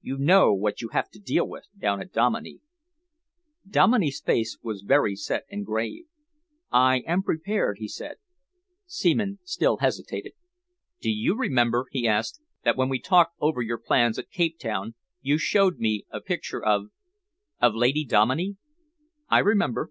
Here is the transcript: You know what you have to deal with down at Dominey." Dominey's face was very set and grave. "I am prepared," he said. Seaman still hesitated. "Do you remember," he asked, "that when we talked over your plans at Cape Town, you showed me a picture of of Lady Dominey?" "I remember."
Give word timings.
You 0.00 0.16
know 0.16 0.54
what 0.54 0.80
you 0.80 0.88
have 0.94 1.10
to 1.10 1.18
deal 1.20 1.46
with 1.46 1.66
down 1.78 2.00
at 2.00 2.10
Dominey." 2.10 2.60
Dominey's 3.68 4.22
face 4.22 4.56
was 4.62 4.80
very 4.80 5.14
set 5.14 5.44
and 5.50 5.66
grave. 5.66 6.06
"I 6.72 7.00
am 7.06 7.22
prepared," 7.22 7.76
he 7.78 7.86
said. 7.86 8.16
Seaman 8.86 9.38
still 9.44 9.76
hesitated. 9.76 10.32
"Do 11.02 11.10
you 11.10 11.36
remember," 11.36 11.88
he 11.90 12.08
asked, 12.08 12.40
"that 12.64 12.78
when 12.78 12.88
we 12.88 12.98
talked 12.98 13.34
over 13.38 13.60
your 13.60 13.76
plans 13.76 14.18
at 14.18 14.30
Cape 14.30 14.58
Town, 14.58 14.94
you 15.20 15.36
showed 15.36 15.76
me 15.76 16.06
a 16.10 16.22
picture 16.22 16.64
of 16.64 16.86
of 17.60 17.74
Lady 17.74 18.06
Dominey?" 18.06 18.56
"I 19.28 19.40
remember." 19.40 19.90